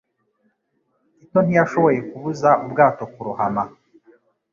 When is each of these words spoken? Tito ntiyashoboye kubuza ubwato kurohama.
Tito 1.17 1.39
ntiyashoboye 1.45 1.99
kubuza 2.09 2.49
ubwato 2.65 3.03
kurohama. 3.13 3.63